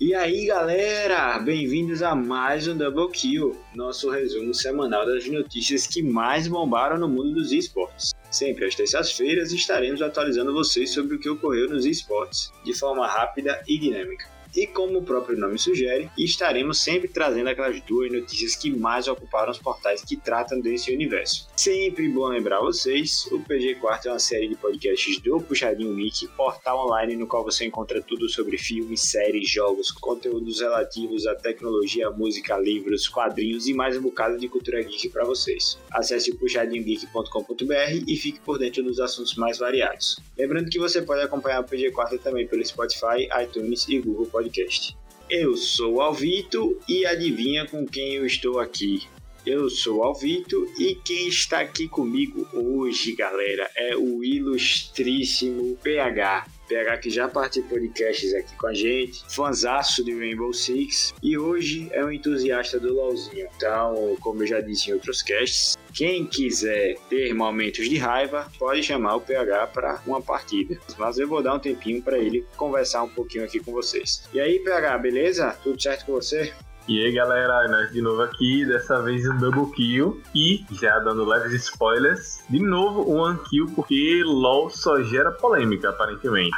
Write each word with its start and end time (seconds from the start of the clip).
E 0.00 0.14
aí 0.14 0.46
galera, 0.46 1.38
bem-vindos 1.38 2.02
a 2.02 2.14
mais 2.14 2.66
um 2.66 2.76
Double 2.76 3.08
Kill, 3.12 3.56
nosso 3.74 4.10
resumo 4.10 4.52
semanal 4.52 5.06
das 5.06 5.28
notícias 5.28 5.86
que 5.86 6.02
mais 6.02 6.48
bombaram 6.48 6.98
no 6.98 7.08
mundo 7.08 7.34
dos 7.34 7.52
esportes. 7.52 8.12
Sempre 8.30 8.64
às 8.64 8.74
terças-feiras 8.74 9.52
estaremos 9.52 10.02
atualizando 10.02 10.52
vocês 10.52 10.90
sobre 10.90 11.16
o 11.16 11.18
que 11.18 11.28
ocorreu 11.28 11.68
nos 11.68 11.86
esportes, 11.86 12.52
de 12.64 12.76
forma 12.76 13.06
rápida 13.06 13.62
e 13.68 13.78
dinâmica. 13.78 14.26
E 14.54 14.66
como 14.66 14.98
o 14.98 15.02
próprio 15.02 15.38
nome 15.38 15.58
sugere, 15.58 16.10
estaremos 16.18 16.78
sempre 16.78 17.08
trazendo 17.08 17.48
aquelas 17.48 17.80
duas 17.82 18.12
notícias 18.12 18.54
que 18.54 18.70
mais 18.70 19.08
ocuparam 19.08 19.50
os 19.50 19.58
portais 19.58 20.04
que 20.04 20.16
tratam 20.16 20.60
desse 20.60 20.92
universo. 20.92 21.48
Sempre 21.56 22.08
bom 22.08 22.26
lembrar 22.26 22.60
vocês, 22.60 23.26
o 23.32 23.40
PG 23.40 23.76
Quarto 23.76 24.08
é 24.08 24.12
uma 24.12 24.18
série 24.18 24.48
de 24.48 24.56
podcasts 24.56 25.18
do 25.20 25.40
Puxadinho 25.40 25.94
Mickey, 25.94 26.28
portal 26.36 26.86
online 26.86 27.16
no 27.16 27.26
qual 27.26 27.44
você 27.44 27.64
encontra 27.64 28.02
tudo 28.02 28.28
sobre 28.28 28.58
filmes, 28.58 29.00
séries, 29.00 29.48
jogos, 29.48 29.90
conteúdos 29.90 30.60
relativos 30.60 31.26
à 31.26 31.34
tecnologia, 31.34 32.10
música, 32.10 32.58
livros, 32.58 33.08
quadrinhos 33.08 33.66
e 33.66 33.72
mais 33.72 33.96
um 33.96 34.02
bocado 34.02 34.36
de 34.36 34.48
cultura 34.48 34.82
geek 34.82 35.08
para 35.08 35.24
vocês. 35.24 35.78
Acesse 35.90 36.34
puxadinhogeek.com.br 36.34 38.04
e 38.06 38.16
fique 38.16 38.40
por 38.40 38.58
dentro 38.58 38.82
dos 38.82 39.00
assuntos 39.00 39.34
mais 39.36 39.58
variados. 39.58 40.16
Lembrando 40.42 40.68
que 40.68 40.78
você 40.80 41.00
pode 41.00 41.22
acompanhar 41.22 41.60
o 41.60 41.64
PG 41.64 41.92
Quarto 41.92 42.18
também 42.18 42.48
pelo 42.48 42.66
Spotify, 42.66 43.28
iTunes 43.44 43.86
e 43.88 44.00
Google 44.00 44.26
podcast. 44.26 44.96
Eu 45.30 45.56
sou 45.56 45.94
o 45.94 46.00
Alvito 46.00 46.80
e 46.88 47.06
adivinha 47.06 47.64
com 47.64 47.86
quem 47.86 48.14
eu 48.14 48.26
estou 48.26 48.58
aqui? 48.58 49.06
Eu 49.44 49.68
sou 49.68 49.98
o 49.98 50.02
Alvito 50.04 50.72
e 50.78 50.94
quem 50.94 51.26
está 51.26 51.58
aqui 51.58 51.88
comigo 51.88 52.46
hoje, 52.52 53.12
galera, 53.16 53.68
é 53.74 53.96
o 53.96 54.22
ilustríssimo 54.22 55.76
PH. 55.82 56.46
PH 56.68 56.98
que 56.98 57.10
já 57.10 57.26
participou 57.28 57.80
de 57.80 57.88
casts 57.88 58.32
aqui 58.34 58.54
com 58.56 58.68
a 58.68 58.72
gente, 58.72 59.24
fanzaço 59.34 60.04
de 60.04 60.16
Rainbow 60.16 60.52
Six 60.52 61.12
e 61.20 61.36
hoje 61.36 61.88
é 61.90 62.04
um 62.04 62.12
entusiasta 62.12 62.78
do 62.78 62.94
LoLzinho. 62.94 63.48
Então, 63.56 64.16
como 64.20 64.44
eu 64.44 64.46
já 64.46 64.60
disse 64.60 64.90
em 64.90 64.94
outros 64.94 65.22
casts, 65.22 65.76
quem 65.92 66.24
quiser 66.24 66.96
ter 67.10 67.34
momentos 67.34 67.88
de 67.88 67.96
raiva, 67.96 68.48
pode 68.60 68.84
chamar 68.84 69.16
o 69.16 69.20
PH 69.20 69.66
para 69.66 70.00
uma 70.06 70.22
partida. 70.22 70.78
Mas 70.96 71.18
eu 71.18 71.26
vou 71.26 71.42
dar 71.42 71.54
um 71.54 71.58
tempinho 71.58 72.00
para 72.00 72.16
ele 72.16 72.46
conversar 72.56 73.02
um 73.02 73.08
pouquinho 73.08 73.44
aqui 73.44 73.58
com 73.58 73.72
vocês. 73.72 74.22
E 74.32 74.40
aí, 74.40 74.60
PH, 74.60 74.98
beleza? 74.98 75.50
Tudo 75.64 75.82
certo 75.82 76.06
com 76.06 76.12
você? 76.12 76.52
E 76.88 77.04
aí 77.04 77.12
galera, 77.12 77.68
nós 77.68 77.92
de 77.92 78.02
novo 78.02 78.22
aqui, 78.22 78.66
dessa 78.66 79.00
vez 79.00 79.24
um 79.28 79.38
double 79.38 79.70
kill 79.72 80.20
e 80.34 80.64
já 80.72 80.98
dando 80.98 81.24
leves 81.24 81.52
spoilers, 81.52 82.42
de 82.50 82.58
novo 82.58 83.24
um 83.24 83.36
kill 83.36 83.70
porque 83.74 84.22
LoL 84.24 84.68
só 84.68 85.00
gera 85.00 85.30
polêmica 85.30 85.90
aparentemente. 85.90 86.56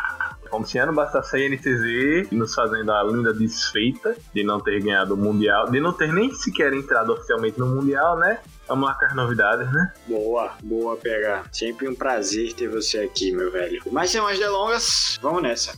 Como 0.49 0.67
se 0.67 0.79
ano 0.79 0.95
bastasse 0.95 1.37
a 1.37 1.49
NTZ 1.49 2.31
nos 2.31 2.55
fazendo 2.55 2.91
a 2.93 3.03
linda 3.03 3.35
desfeita 3.35 4.17
de 4.33 4.43
não 4.43 4.61
ter 4.61 4.81
ganhado 4.83 5.15
o 5.15 5.17
Mundial, 5.17 5.71
de 5.71 5.79
não 5.79 5.93
ter 5.93 6.13
nem 6.13 6.33
sequer 6.33 6.73
entrado 6.73 7.13
oficialmente 7.13 7.59
no 7.59 7.67
Mundial, 7.67 8.19
né? 8.19 8.39
Vamos 8.67 8.89
lá 8.89 8.95
com 8.95 9.05
as 9.05 9.15
novidades, 9.15 9.71
né? 9.73 9.93
Boa, 10.07 10.53
boa 10.63 10.97
pegar. 10.97 11.45
Sempre 11.53 11.87
um 11.89 11.95
prazer 11.95 12.55
ter 12.55 12.69
você 12.69 13.01
aqui, 13.01 13.33
meu 13.33 13.51
velho. 13.51 13.83
Mas 13.91 14.11
sem 14.11 14.23
mais 14.23 14.39
delongas, 14.39 15.19
vamos 15.21 15.43
nessa. 15.43 15.77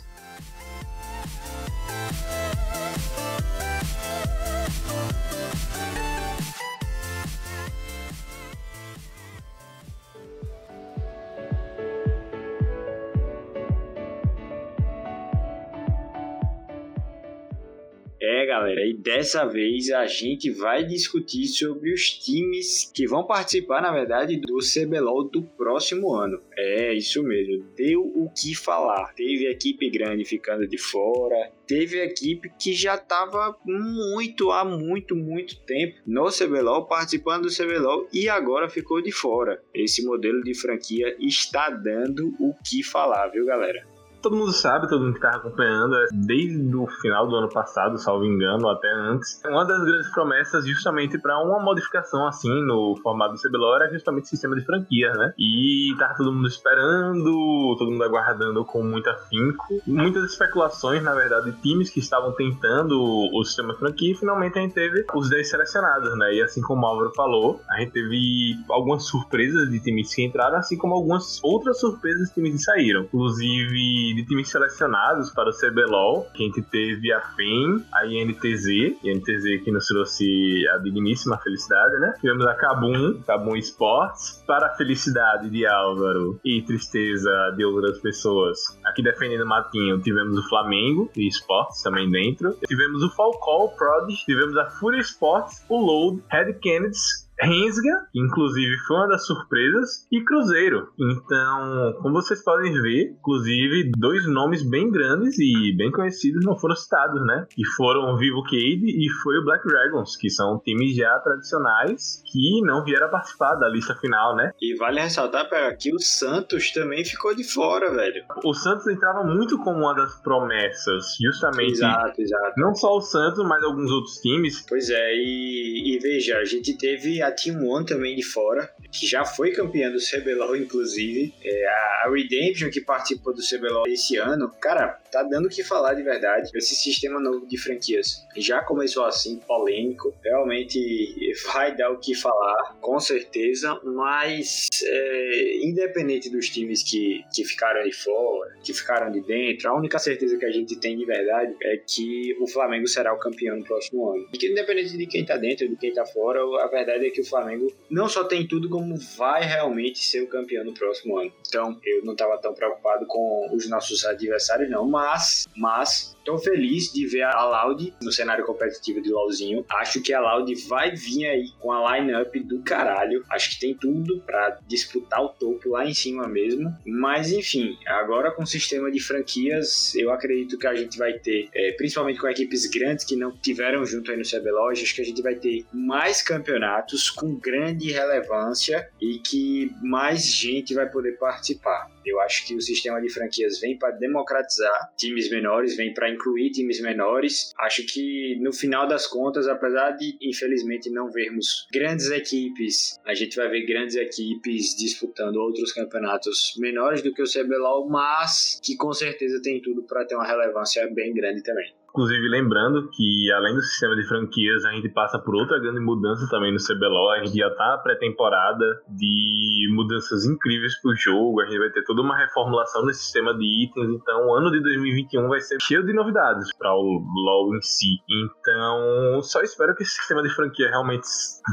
É, 18.28 18.44
galera, 18.44 18.84
e 18.84 18.92
dessa 18.92 19.44
vez 19.44 19.88
a 19.92 20.04
gente 20.04 20.50
vai 20.50 20.82
discutir 20.82 21.47
sobre 21.47 21.94
os 21.94 22.10
times 22.10 22.91
que 22.92 23.06
vão 23.06 23.25
participar, 23.25 23.81
na 23.81 23.92
verdade, 23.92 24.37
do 24.37 24.59
CBLOL 24.59 25.31
do 25.31 25.42
próximo 25.42 26.12
ano. 26.12 26.42
É, 26.59 26.92
isso 26.92 27.22
mesmo, 27.22 27.64
deu 27.76 28.00
o 28.00 28.28
que 28.37 28.53
falar. 28.53 29.14
Teve 29.14 29.48
equipe 29.48 29.88
grande 29.88 30.25
ficando 30.25 30.66
de 30.66 30.76
fora, 30.76 31.53
teve 31.69 32.03
equipe 32.03 32.50
que 32.59 32.72
já 32.72 32.97
estava 32.97 33.56
muito, 33.64 34.50
há 34.50 34.64
muito, 34.64 35.14
muito 35.14 35.60
tempo 35.60 35.94
no 36.04 36.26
CBLOL, 36.28 36.88
participando 36.88 37.43
do 37.43 37.56
CBLOL 37.56 38.08
e 38.12 38.28
agora 38.28 38.69
ficou 38.69 39.00
de 39.00 39.12
fora. 39.12 39.62
Esse 39.72 40.04
modelo 40.04 40.43
de 40.43 40.53
franquia 40.53 41.16
está 41.20 41.70
dando 41.70 42.34
o 42.41 42.53
que 42.69 42.82
falar, 42.82 43.28
viu, 43.28 43.47
galera? 43.47 43.96
Todo 44.26 44.37
mundo 44.37 44.53
sabe, 44.53 44.88
todo 44.88 45.03
mundo 45.03 45.12
que 45.12 45.25
está 45.25 45.37
acompanhando, 45.37 45.94
é 45.94 46.06
desde 46.12 46.75
o 46.75 46.84
final 47.00 47.28
do 47.28 47.37
ano 47.37 47.48
passado, 47.48 47.97
salvo 47.97 48.25
engano, 48.25 48.69
até 48.69 48.91
antes, 48.92 49.41
uma 49.47 49.64
das 49.64 49.78
grandes 49.84 50.10
promessas 50.10 50.66
justamente 50.66 51.16
para 51.16 51.38
uma 51.38 51.60
modificação 51.60 52.26
assim 52.26 52.50
no 52.64 52.97
formato 53.04 53.34
do 53.34 53.41
CBLOL 53.41 53.76
era 53.76 53.92
justamente 53.92 54.25
o 54.25 54.26
sistema 54.26 54.56
de 54.56 54.64
franquias, 54.64 55.16
né? 55.16 55.32
E 55.38 55.94
tá 55.97 56.12
todo 56.14 56.32
mundo 56.32 56.48
esperando, 56.48 57.76
todo 57.78 57.88
mundo 57.88 58.03
aguardando 58.03 58.64
com 58.64 58.82
muito 58.82 59.09
afinco. 59.09 59.81
Muitas 59.87 60.25
especulações, 60.25 61.00
na 61.04 61.14
verdade, 61.14 61.53
de 61.53 61.62
times 61.62 61.88
que 61.88 62.00
estavam 62.00 62.32
tentando 62.32 63.00
o 63.00 63.44
sistema 63.44 63.75
de 63.75 63.78
franquia 63.78 64.10
e 64.10 64.16
finalmente 64.16 64.58
a 64.58 64.62
gente 64.62 64.75
teve 64.75 65.06
os 65.14 65.31
10 65.31 65.48
selecionados, 65.48 66.19
né? 66.19 66.34
E 66.34 66.43
assim 66.43 66.60
como 66.62 66.82
o 66.82 66.87
Álvaro 66.87 67.12
falou, 67.14 67.60
a 67.70 67.78
gente 67.78 67.93
teve 67.93 68.56
algumas 68.70 69.04
surpresas 69.04 69.70
de 69.70 69.78
times 69.78 70.12
que 70.12 70.25
entraram, 70.25 70.58
assim 70.58 70.76
como 70.76 70.94
algumas 70.94 71.38
outras 71.44 71.78
surpresas 71.78 72.28
de 72.28 72.34
times 72.34 72.53
que 72.54 72.58
saíram. 72.58 73.03
Inclusive, 73.03 74.16
de 74.16 74.25
times 74.25 74.49
selecionados 74.49 75.31
para 75.31 75.50
o 75.50 75.53
CBLOL, 75.53 76.27
a 76.34 76.38
gente 76.38 76.62
teve 76.62 77.12
a 77.12 77.21
FEM, 77.21 77.84
a 77.93 78.06
INTZ, 78.06 78.97
INTZ 79.04 79.62
que 79.62 79.71
nos 79.71 79.87
trouxe 79.87 80.66
a 80.75 80.78
digníssima 80.78 81.38
felicidade, 81.38 81.99
né? 82.00 82.15
Tivemos 82.19 82.47
a 82.47 82.55
Kabum, 82.55 83.21
Kabum 83.26 83.56
Sports, 83.56 84.43
para 84.47 84.69
a 84.69 84.75
felicidade 84.76 85.50
de 85.50 85.66
Álvaro 85.66 86.41
e 86.43 86.62
tristeza 86.62 87.31
de 87.56 87.65
outras 87.65 87.99
pessoas. 88.00 88.59
Aqui 88.87 89.03
defendendo 89.03 89.43
o 89.43 89.47
Matinho, 89.47 90.00
tivemos 90.00 90.38
o 90.38 90.49
Flamengo 90.49 91.10
e 91.15 91.28
Sports 91.28 91.82
também 91.82 92.10
dentro. 92.10 92.56
Tivemos 92.66 93.03
o 93.03 93.10
Falcão 93.10 93.69
Prod, 93.76 94.10
tivemos 94.25 94.56
a 94.56 94.71
Fury 94.71 95.00
Sports, 95.00 95.65
o 95.69 95.78
Load, 95.78 96.22
Red 96.31 96.55
Kennedy, 96.55 96.97
Rensga, 97.41 98.07
que 98.13 98.21
inclusive 98.21 98.77
foi 98.87 98.97
uma 98.97 99.09
das 99.09 99.27
surpresas, 99.27 100.07
e 100.11 100.23
Cruzeiro. 100.25 100.89
Então, 100.99 101.95
como 102.03 102.15
vocês 102.15 102.43
podem 102.43 102.73
ver, 102.81 103.17
inclusive 103.19 103.93
dois 103.97 104.27
nomes 104.27 104.63
bem 104.69 104.91
grandes 104.91 105.39
e 105.39 105.75
bem 105.77 105.91
conhecidos 105.91 106.45
não 106.45 106.57
foram 106.59 106.75
citados, 106.75 107.25
né? 107.27 107.47
E 107.57 107.65
foram 107.77 108.15
o 108.15 108.17
Vivo 108.17 108.43
Cade 108.43 108.87
e 108.87 109.09
foi 109.23 109.39
o 109.39 109.45
Black 109.45 109.67
Dragons, 109.67 110.17
que 110.17 110.31
são 110.31 110.59
times 110.61 110.97
já 110.97 111.19
tradicionais 111.21 112.23
que 112.31 112.61
não 112.63 112.85
vieram 112.85 113.11
participar 113.11 113.55
da 113.57 113.69
lista 113.69 113.95
final, 113.97 114.35
né? 114.37 114.51
E 114.61 114.75
vale 114.77 115.01
ressaltar 115.01 115.47
que 115.79 115.95
o 115.95 116.01
Santos 116.01 116.73
também 116.73 117.05
ficou 117.05 117.35
de 117.35 117.45
fora, 117.45 117.93
velho. 117.93 118.25
O 118.45 118.55
Santos 118.55 118.87
entrava 118.87 119.23
muito 119.23 119.59
como 119.59 119.81
uma 119.81 119.95
das 119.95 120.21
promessas, 120.23 121.17
justamente. 121.21 121.73
Exato, 121.73 122.21
exato. 122.21 122.53
Não 122.57 122.75
só 122.75 122.97
o 122.97 123.01
Santos, 123.01 123.45
mas 123.47 123.63
alguns 123.63 123.91
outros 123.91 124.17
times. 124.19 124.65
Pois 124.69 124.89
é, 124.91 125.15
e, 125.15 125.95
e 125.95 125.99
veja, 125.99 126.39
a 126.39 126.45
gente 126.45 126.77
teve 126.77 127.23
a 127.26 127.32
Team 127.32 127.66
One 127.66 127.84
também 127.84 128.16
de 128.16 128.22
fora, 128.22 128.70
que 128.91 129.06
já 129.06 129.25
foi 129.25 129.53
campeã 129.53 129.91
do 129.91 129.98
CBLOL, 129.98 130.56
inclusive. 130.56 131.34
É, 131.44 131.66
a 132.04 132.10
Redemption, 132.10 132.70
que 132.70 132.81
participou 132.81 133.34
do 133.34 133.42
CBLOL 133.42 133.87
esse 133.87 134.16
ano. 134.16 134.50
Cara, 134.60 134.98
tá 135.10 135.22
dando 135.22 135.47
o 135.47 135.48
que 135.48 135.62
falar 135.62 135.94
de 135.94 136.03
verdade. 136.03 136.50
Esse 136.54 136.75
sistema 136.75 137.20
novo 137.20 137.47
de 137.47 137.59
franquias 137.59 138.26
já 138.37 138.60
começou 138.62 139.04
assim, 139.04 139.38
polêmico. 139.47 140.14
Realmente 140.25 141.16
vai 141.53 141.75
dar 141.76 141.91
o 141.91 141.98
que 141.98 142.14
falar, 142.14 142.76
com 142.81 142.99
certeza. 143.00 143.79
Mas, 143.84 144.69
é, 144.82 145.56
independente 145.64 146.31
dos 146.31 146.49
times 146.49 146.82
que, 146.82 147.25
que 147.34 147.44
ficaram 147.44 147.82
de 147.84 147.93
fora, 147.93 148.56
que 148.67 148.75
ficaram 148.75 149.11
de 149.13 149.21
dentro, 149.21 149.71
a 149.71 149.77
única 149.77 149.99
certeza 149.99 150.37
que 150.37 150.45
a 150.45 150.51
gente 150.51 150.77
tem 150.77 150.97
de 150.97 151.05
verdade 151.05 151.55
é 151.63 151.77
que 151.77 152.37
o 152.41 152.49
Flamengo 152.49 152.87
será 152.89 153.15
o 153.15 153.19
campeão 153.19 153.57
no 153.57 153.65
próximo 153.65 154.11
ano. 154.11 154.29
E 154.33 154.37
que 154.37 154.49
independente 154.49 154.97
de 154.97 155.07
quem 155.07 155.25
tá 155.25 155.37
dentro, 155.37 155.69
de 155.69 155.77
quem 155.77 155.93
tá 155.93 156.05
fora, 156.05 156.41
a 156.41 156.67
verdade 156.67 157.07
é 157.07 157.11
que 157.11 157.21
o 157.21 157.25
Flamengo 157.25 157.73
não 157.89 158.09
só 158.09 158.25
tem 158.25 158.47
tudo, 158.47 158.69
como 158.69 158.97
vai 159.17 159.45
realmente 159.45 160.01
ser 160.01 160.23
o 160.23 160.27
campeão 160.27 160.65
no 160.65 160.75
próximo 160.75 161.17
ano. 161.19 161.33
Então, 161.48 161.78
eu 161.84 162.04
não 162.04 162.12
estava 162.12 162.38
tão 162.38 162.54
preocupado 162.54 163.06
com 163.06 163.48
os 163.52 163.69
nossos 163.69 164.04
adversários, 164.04 164.70
não, 164.70 164.87
mas, 164.87 165.46
mas 165.56 166.16
Tô 166.26 166.37
feliz 166.38 166.93
de 166.93 167.06
ver 167.06 167.22
a 167.22 167.44
Loud 167.44 167.94
no 168.02 168.10
cenário 168.10 168.44
competitivo 168.44 169.00
de 169.00 169.12
LoLzinho. 169.12 169.64
Acho 169.70 170.02
que 170.02 170.12
a 170.12 170.20
Loud 170.20 170.52
vai 170.66 170.90
vir 170.90 171.25
aí 171.25 171.52
com 171.60 171.70
a 171.70 171.96
lineup 171.96 172.34
do 172.38 172.58
caralho. 172.62 173.25
Acho 173.31 173.50
que 173.50 173.60
tem 173.60 173.75
tudo 173.75 174.20
para 174.26 174.58
disputar 174.66 175.22
o 175.22 175.28
topo 175.28 175.69
lá 175.69 175.87
em 175.87 175.94
cima 175.94 176.26
mesmo. 176.26 176.76
Mas 176.84 177.31
enfim, 177.31 177.78
agora 177.87 178.32
com 178.32 178.43
o 178.43 178.46
sistema 178.46 178.90
de 178.90 178.98
franquias, 178.98 179.94
eu 179.94 180.10
acredito 180.10 180.58
que 180.58 180.66
a 180.66 180.75
gente 180.75 180.98
vai 180.98 181.12
ter, 181.12 181.48
é, 181.54 181.70
principalmente 181.72 182.19
com 182.19 182.26
equipes 182.26 182.66
grandes 182.66 183.04
que 183.04 183.14
não 183.14 183.31
tiveram 183.31 183.87
junto 183.87 184.10
aí 184.10 184.16
no 184.16 184.25
CBLOL, 184.25 184.70
acho 184.70 184.96
que 184.96 185.02
a 185.02 185.04
gente 185.04 185.22
vai 185.22 185.37
ter 185.37 185.64
mais 185.72 186.22
campeonatos 186.22 187.08
com 187.08 187.37
grande 187.37 187.93
relevância 187.93 188.88
e 189.00 189.20
que 189.20 189.70
mais 189.81 190.26
gente 190.26 190.75
vai 190.75 190.90
poder 190.90 191.12
participar 191.12 191.36
participar. 191.37 191.91
Eu 192.05 192.21
acho 192.21 192.47
que 192.47 192.55
o 192.55 192.61
sistema 192.61 193.00
de 193.00 193.09
franquias 193.09 193.61
vem 193.61 193.79
para 193.79 193.91
democratizar 193.93 194.93
times 194.97 195.31
menores, 195.31 195.77
vem 195.77 195.93
para 195.93 196.09
incluir 196.09 196.50
times 196.50 196.81
menores. 196.81 197.53
Acho 197.59 197.85
que 197.85 198.38
no 198.41 198.53
final 198.53 198.87
das 198.87 199.06
contas, 199.06 199.47
apesar 199.49 199.93
de 199.93 200.17
infelizmente 200.21 200.88
não 200.91 201.11
vermos 201.11 201.67
grandes 201.73 202.11
equipes, 202.11 202.99
a 203.05 203.15
gente 203.15 203.37
vai 203.37 203.49
ver 203.49 203.67
grandes 203.67 203.97
equipes 203.97 204.75
disputando 204.77 205.37
outros 205.37 205.73
campeonatos 205.73 206.55
menores 206.59 207.03
do 207.03 207.12
que 207.12 207.23
o 207.23 207.31
CBLOL, 207.31 207.89
mas 207.89 208.61
que 208.62 208.77
com 208.77 208.93
certeza 208.93 209.41
tem 209.43 209.61
tudo 209.61 209.82
para 209.82 210.05
ter 210.05 210.15
uma 210.15 210.27
relevância 210.27 210.89
bem 210.93 211.12
grande 211.12 211.43
também. 211.43 211.75
Inclusive, 211.96 212.28
lembrando 212.28 212.90
que 212.90 213.32
além 213.32 213.54
do 213.54 213.62
sistema 213.62 213.96
de 213.96 214.06
franquias, 214.06 214.66
a 214.66 214.72
gente 214.72 214.87
passa 214.90 215.19
por 215.19 215.34
outra 215.34 215.58
grande 215.58 215.81
mudança 215.81 216.28
também 216.28 216.52
no 216.52 216.58
CBLOL. 216.58 217.12
A 217.12 217.25
gente 217.25 217.38
já 217.38 217.48
tá 217.54 217.69
na 217.69 217.78
pré-temporada 217.78 218.66
de 218.87 219.66
mudanças 219.72 220.26
incríveis 220.26 220.78
pro 220.82 220.94
jogo. 220.94 221.40
A 221.40 221.46
gente 221.46 221.58
vai 221.58 221.70
ter 221.70 221.82
toda 221.84 222.02
uma 222.02 222.14
reformulação 222.14 222.84
no 222.84 222.93
sistema 222.93 223.32
de 223.32 223.64
itens. 223.64 223.88
Então, 223.88 224.26
o 224.26 224.34
ano 224.34 224.50
de 224.50 224.60
2021 224.62 225.26
vai 225.26 225.40
ser 225.40 225.56
cheio 225.62 225.87
de 225.87 225.94
novidades 225.94 226.54
para 226.58 226.75
o 226.75 227.02
LoL 227.16 227.56
em 227.56 227.62
si. 227.62 227.96
Então, 228.10 229.22
só 229.22 229.40
espero 229.40 229.75
que 229.75 229.82
esse 229.82 229.93
sistema 229.93 230.22
de 230.22 230.28
franquia 230.28 230.69
realmente 230.69 231.06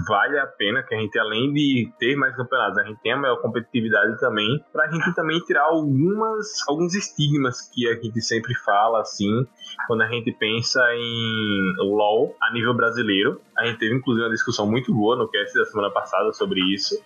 valha 0.06 0.44
a 0.44 0.48
pena, 0.48 0.84
que 0.84 0.94
a 0.94 1.00
gente, 1.00 1.18
além 1.18 1.54
de 1.54 1.90
ter 1.98 2.18
mais 2.18 2.36
campeonatos, 2.36 2.80
a 2.80 2.84
gente 2.84 3.02
tenha 3.02 3.16
maior 3.16 3.38
competitividade 3.38 4.20
também, 4.20 4.62
pra 4.74 4.92
gente 4.92 5.16
também 5.16 5.40
tirar 5.40 5.64
algumas, 5.64 6.68
alguns 6.68 6.96
estigmas 6.96 7.62
que 7.74 7.88
a 7.88 7.94
gente 7.94 8.20
sempre 8.20 8.54
fala, 8.66 9.00
assim, 9.00 9.48
quando 9.88 10.02
a 10.02 10.08
gente 10.08 10.33
pensa 10.34 10.82
em 10.96 11.74
LoL 11.78 12.36
a 12.42 12.52
nível 12.54 12.74
brasileiro. 12.74 13.40
A 13.58 13.66
gente 13.66 13.80
teve 13.80 13.96
inclusive 13.96 14.26
uma 14.26 14.34
discussão 14.34 14.70
muito 14.70 14.94
boa 14.94 15.16
no 15.16 15.28
cast 15.28 15.54
da 15.58 15.66
semana 15.66 15.90
passada 15.90 16.32
sobre 16.34 16.60
isso 16.74 17.02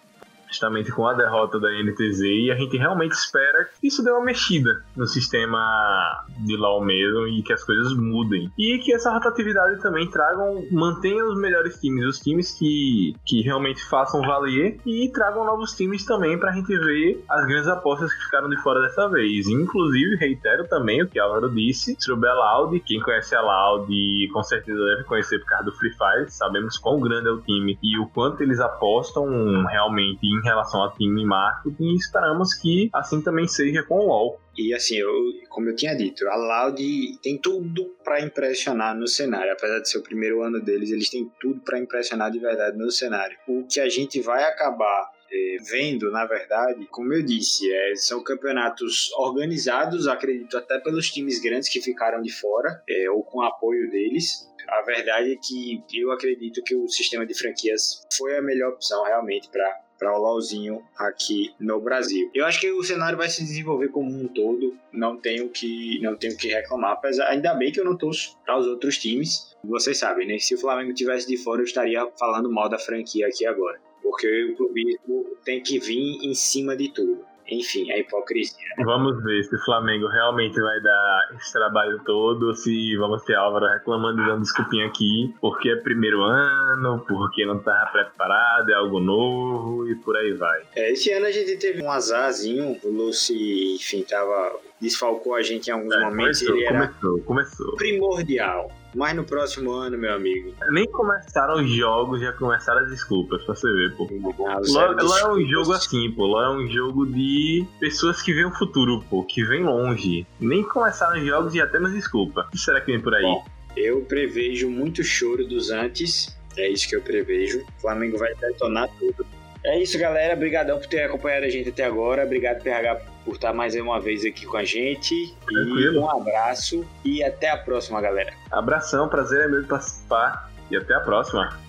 justamente 0.47 0.91
com 0.91 1.07
a 1.07 1.13
derrota 1.13 1.59
da 1.59 1.69
NTZ 1.69 2.21
e 2.21 2.51
a 2.51 2.55
gente 2.55 2.77
realmente 2.77 3.13
espera 3.13 3.69
que 3.79 3.87
isso 3.87 4.03
dê 4.03 4.11
uma 4.11 4.23
mexida 4.23 4.83
no 4.95 5.05
sistema 5.05 6.25
de 6.39 6.55
LoL 6.55 6.83
mesmo 6.83 7.27
e 7.27 7.43
que 7.43 7.53
as 7.53 7.63
coisas 7.63 7.93
mudem. 7.93 8.51
E 8.57 8.77
que 8.79 8.93
essa 8.93 9.11
rotatividade 9.11 9.81
também 9.81 10.09
tragam, 10.09 10.63
mantenha 10.71 11.25
os 11.25 11.39
melhores 11.39 11.79
times, 11.79 12.05
os 12.05 12.19
times 12.19 12.51
que, 12.57 13.15
que 13.25 13.41
realmente 13.41 13.83
façam 13.85 14.21
valer 14.21 14.79
e 14.85 15.09
tragam 15.11 15.45
novos 15.45 15.73
times 15.75 16.05
também 16.05 16.37
pra 16.37 16.51
gente 16.51 16.75
ver 16.77 17.23
as 17.29 17.45
grandes 17.45 17.67
apostas 17.67 18.13
que 18.13 18.23
ficaram 18.23 18.49
de 18.49 18.57
fora 18.61 18.81
dessa 18.81 19.07
vez. 19.09 19.47
Inclusive, 19.47 20.15
reitero 20.17 20.67
também 20.67 21.01
o 21.01 21.07
que 21.07 21.19
Álvaro 21.19 21.49
disse 21.49 21.95
sobre 21.99 22.29
a 22.29 22.33
Loud. 22.33 22.79
Quem 22.81 23.01
conhece 23.01 23.35
a 23.35 23.41
Loud 23.41 23.87
com 24.31 24.43
certeza 24.43 24.83
deve 24.85 25.03
conhecer 25.03 25.39
por 25.39 25.47
causa 25.47 25.65
do 25.65 25.71
Free 25.73 25.91
Fire. 25.91 26.29
Sabemos 26.29 26.77
quão 26.77 26.99
grande 26.99 27.27
é 27.27 27.31
o 27.31 27.41
time 27.41 27.77
e 27.81 27.97
o 27.99 28.07
quanto 28.07 28.41
eles 28.41 28.59
apostam 28.59 29.65
realmente 29.65 30.25
em 30.25 30.36
relação 30.41 30.83
a 30.83 30.91
time 30.91 31.21
e 31.21 31.25
marketing 31.25 31.83
e 31.83 31.95
esperamos 31.95 32.53
que 32.53 32.89
assim 32.93 33.21
também 33.21 33.47
seja 33.47 33.83
com 33.83 33.95
o 33.95 34.07
LoL. 34.07 34.39
E 34.57 34.73
assim, 34.73 34.95
eu, 34.95 35.11
como 35.49 35.69
eu 35.69 35.75
tinha 35.75 35.95
dito, 35.95 36.27
a 36.27 36.35
Loud 36.35 37.19
tem 37.21 37.37
tudo 37.37 37.95
para 38.03 38.21
impressionar 38.21 38.95
no 38.95 39.07
cenário. 39.07 39.51
Apesar 39.51 39.79
de 39.79 39.89
ser 39.89 39.99
o 39.99 40.03
primeiro 40.03 40.41
ano 40.41 40.59
deles, 40.59 40.89
eles 40.89 41.09
têm 41.09 41.31
tudo 41.39 41.61
para 41.61 41.79
impressionar 41.79 42.31
de 42.31 42.39
verdade 42.39 42.75
no 42.75 42.89
cenário. 42.89 43.37
O 43.47 43.65
que 43.67 43.79
a 43.79 43.87
gente 43.87 44.19
vai 44.19 44.43
acabar 44.43 45.11
é, 45.31 45.57
vendo, 45.69 46.09
na 46.11 46.25
verdade, 46.25 46.87
como 46.87 47.13
eu 47.13 47.21
disse, 47.21 47.71
é, 47.71 47.95
são 47.95 48.23
campeonatos 48.23 49.11
organizados, 49.13 50.07
acredito 50.07 50.57
até 50.57 50.79
pelos 50.79 51.11
times 51.11 51.39
grandes 51.39 51.69
que 51.69 51.81
ficaram 51.81 52.21
de 52.21 52.31
fora, 52.31 52.81
é, 52.89 53.09
ou 53.09 53.23
com 53.23 53.41
apoio 53.41 53.89
deles. 53.91 54.47
A 54.69 54.81
verdade 54.81 55.33
é 55.33 55.35
que 55.35 55.83
eu 55.93 56.11
acredito 56.11 56.61
que 56.63 56.75
o 56.75 56.87
sistema 56.87 57.25
de 57.25 57.37
franquias 57.37 58.05
foi 58.17 58.37
a 58.37 58.41
melhor 58.41 58.73
opção 58.73 59.03
realmente 59.03 59.49
para 59.49 59.86
para 59.97 60.17
o 60.17 60.21
LoLzinho 60.21 60.83
aqui 60.97 61.53
no 61.59 61.79
Brasil. 61.79 62.29
Eu 62.33 62.45
acho 62.45 62.59
que 62.59 62.71
o 62.71 62.83
cenário 62.83 63.17
vai 63.17 63.29
se 63.29 63.43
desenvolver 63.43 63.89
como 63.89 64.09
um 64.09 64.27
todo, 64.27 64.77
não 64.91 65.17
tenho 65.17 65.49
que 65.49 65.99
não 66.01 66.15
tenho 66.15 66.37
que 66.37 66.47
reclamar, 66.47 66.93
apesar 66.93 67.27
ainda 67.27 67.53
bem 67.53 67.71
que 67.71 67.79
eu 67.79 67.85
não 67.85 67.97
torço 67.97 68.37
para 68.45 68.57
os 68.57 68.67
outros 68.67 68.97
times. 68.97 69.55
Vocês 69.63 69.97
sabem, 69.97 70.27
né? 70.27 70.37
Se 70.37 70.55
o 70.55 70.59
Flamengo 70.59 70.93
tivesse 70.93 71.27
de 71.27 71.37
fora, 71.37 71.61
eu 71.61 71.65
estaria 71.65 72.07
falando 72.17 72.51
mal 72.51 72.69
da 72.69 72.79
franquia 72.79 73.27
aqui 73.27 73.45
agora, 73.45 73.79
porque 74.01 74.51
o 74.51 74.55
clubismo 74.55 75.25
tem 75.43 75.61
que 75.61 75.79
vir 75.79 76.23
em 76.23 76.33
cima 76.33 76.75
de 76.75 76.89
tudo 76.89 77.26
enfim, 77.49 77.91
a 77.91 77.97
hipocrisia. 77.97 78.65
Né? 78.77 78.83
Vamos 78.85 79.23
ver 79.23 79.43
se 79.43 79.55
o 79.55 79.65
Flamengo 79.65 80.07
realmente 80.07 80.59
vai 80.59 80.81
dar 80.81 81.29
esse 81.35 81.51
trabalho 81.53 82.01
todo, 82.05 82.53
se 82.55 82.95
vamos 82.97 83.23
ter 83.23 83.35
Álvaro 83.35 83.67
reclamando 83.67 84.21
e 84.21 84.25
dando 84.25 84.41
desculpinha 84.41 84.87
aqui, 84.87 85.33
porque 85.39 85.69
é 85.69 85.75
primeiro 85.77 86.21
ano, 86.21 87.03
porque 87.07 87.45
não 87.45 87.57
estava 87.57 87.91
preparado, 87.91 88.69
é 88.71 88.75
algo 88.75 88.99
novo 88.99 89.87
e 89.89 89.95
por 89.95 90.15
aí 90.15 90.33
vai. 90.33 90.61
É, 90.75 90.91
esse 90.91 91.11
ano 91.11 91.25
a 91.25 91.31
gente 91.31 91.57
teve 91.57 91.81
um 91.81 91.91
azarzinho, 91.91 92.77
o 92.83 92.89
Lucy, 92.89 93.75
enfim, 93.75 94.03
tava 94.03 94.59
desfalcou 94.79 95.35
a 95.35 95.41
gente 95.41 95.67
em 95.67 95.71
alguns 95.71 95.93
é, 95.93 95.99
momentos. 96.01 96.39
Começou, 96.41 96.55
ele 96.55 96.67
começou, 96.67 97.21
começou. 97.21 97.75
Primordial. 97.75 98.71
Mas 98.95 99.15
no 99.15 99.23
próximo 99.23 99.71
ano, 99.71 99.97
meu 99.97 100.13
amigo. 100.13 100.55
Nem 100.71 100.85
começaram 100.91 101.63
os 101.63 101.69
jogos, 101.69 102.21
já 102.21 102.31
começaram 102.33 102.81
as 102.81 102.89
desculpas, 102.89 103.43
pra 103.43 103.53
você 103.53 103.71
ver, 103.73 103.95
pô. 103.95 104.07
Ah, 104.47 104.59
lá, 104.69 105.19
é 105.19 105.27
um 105.27 105.45
jogo 105.47 105.73
assim, 105.73 106.11
pô. 106.11 106.25
Lá 106.25 106.45
é 106.45 106.49
um 106.49 106.67
jogo 106.67 107.05
de 107.05 107.65
pessoas 107.79 108.21
que 108.21 108.33
veem 108.33 108.45
o 108.45 108.51
futuro, 108.51 109.03
pô, 109.09 109.23
que 109.23 109.43
vem 109.43 109.63
longe. 109.63 110.25
Nem 110.39 110.63
começaram 110.63 111.19
os 111.19 111.25
jogos 111.25 111.53
e 111.53 111.57
já 111.57 111.67
temos 111.67 111.91
desculpa. 111.91 112.45
O 112.47 112.51
que 112.51 112.57
será 112.57 112.81
que 112.81 112.91
vem 112.91 113.01
por 113.01 113.13
aí? 113.13 113.21
Bom, 113.21 113.45
eu 113.75 114.01
prevejo 114.01 114.69
muito 114.69 115.03
choro 115.03 115.45
dos 115.45 115.69
antes. 115.69 116.35
É 116.57 116.67
isso 116.67 116.89
que 116.89 116.95
eu 116.95 117.01
prevejo. 117.01 117.63
O 117.77 117.81
Flamengo 117.81 118.17
vai 118.17 118.33
detonar 118.33 118.89
tudo. 118.97 119.25
É 119.63 119.79
isso, 119.79 119.99
galera. 119.99 120.33
Obrigadão 120.33 120.79
por 120.79 120.87
ter 120.87 121.03
acompanhado 121.03 121.45
a 121.45 121.49
gente 121.49 121.69
até 121.69 121.85
agora. 121.85 122.23
Obrigado, 122.23 122.63
PH, 122.63 123.01
por 123.27 123.35
estar 123.35 123.51
mais 123.51 123.75
uma 123.75 123.99
vez 123.99 124.25
aqui 124.25 124.45
com 124.45 124.55
a 124.55 124.63
gente. 124.63 125.35
Tranquilo. 125.45 125.95
E 125.95 125.97
um 125.99 126.09
abraço 126.09 126.85
e 127.03 127.21
até 127.21 127.49
a 127.49 127.57
próxima, 127.57 127.99
galera. 127.99 128.33
Abração, 128.49 129.09
prazer 129.09 129.41
é 129.41 129.47
meu 129.49 129.65
participar 129.65 130.49
e 130.71 130.77
até 130.77 130.93
a 130.93 131.01
próxima. 131.01 131.66